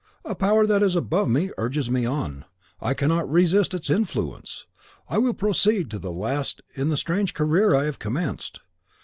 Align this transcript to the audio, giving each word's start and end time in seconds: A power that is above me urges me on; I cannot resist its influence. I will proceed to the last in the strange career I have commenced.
A 0.25 0.33
power 0.33 0.65
that 0.65 0.81
is 0.81 0.95
above 0.95 1.29
me 1.29 1.51
urges 1.59 1.91
me 1.91 2.07
on; 2.07 2.45
I 2.81 2.95
cannot 2.95 3.29
resist 3.31 3.75
its 3.75 3.87
influence. 3.91 4.65
I 5.07 5.19
will 5.19 5.35
proceed 5.35 5.91
to 5.91 5.99
the 5.99 6.11
last 6.11 6.59
in 6.73 6.89
the 6.89 6.97
strange 6.97 7.35
career 7.35 7.75
I 7.75 7.83
have 7.85 7.99
commenced. 7.99 8.61